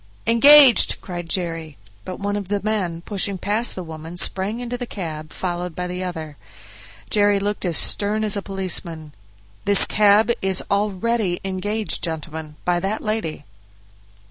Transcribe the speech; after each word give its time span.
"Engaged," 0.25 0.99
cried 0.99 1.29
Jerry; 1.29 1.77
but 2.05 2.15
one 2.17 2.35
of 2.35 2.47
the 2.47 2.59
men, 2.63 3.01
pushing 3.01 3.37
past 3.37 3.75
the 3.75 3.83
woman, 3.83 4.17
sprang 4.17 4.59
into 4.59 4.75
the 4.75 4.87
cab, 4.87 5.31
followed 5.31 5.75
by 5.75 5.85
the 5.85 6.03
other. 6.03 6.37
Jerry 7.11 7.39
looked 7.39 7.65
as 7.65 7.77
stern 7.77 8.23
as 8.23 8.35
a 8.35 8.41
policeman. 8.41 9.13
"This 9.65 9.85
cab 9.85 10.31
is 10.41 10.63
already 10.71 11.39
engaged, 11.45 12.03
gentlemen, 12.03 12.55
by 12.65 12.79
that 12.79 13.03
lady." 13.03 13.43